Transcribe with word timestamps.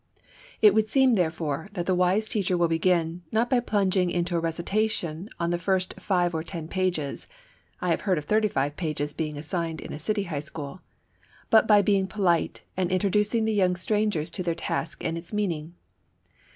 It 0.63 0.73
would 0.73 0.89
seem, 0.89 1.13
therefore, 1.13 1.67
that 1.73 1.85
the 1.85 1.93
wise 1.93 2.27
teacher 2.27 2.57
will 2.57 2.67
begin, 2.67 3.21
not 3.31 3.51
by 3.51 3.59
plunging 3.59 4.09
into 4.09 4.35
a 4.35 4.39
recitation 4.39 5.29
on 5.39 5.51
the 5.51 5.59
first 5.59 5.93
five 5.99 6.33
or 6.33 6.41
ten 6.43 6.67
pages 6.67 7.27
(I 7.81 7.89
have 7.89 8.01
heard 8.01 8.17
of 8.17 8.25
thirty 8.25 8.47
five 8.47 8.75
pages 8.75 9.13
being 9.13 9.37
assigned 9.37 9.79
in 9.79 9.93
a 9.93 9.99
city 9.99 10.23
high 10.23 10.39
school), 10.39 10.81
but 11.51 11.67
by 11.67 11.83
being 11.83 12.07
polite, 12.07 12.61
and 12.75 12.91
introducing 12.91 13.45
the 13.45 13.53
young 13.53 13.75
strangers 13.75 14.31
to 14.31 14.41
their 14.41 14.55
task 14.55 15.03
and 15.03 15.19
its 15.19 15.31
meaning. 15.33 15.75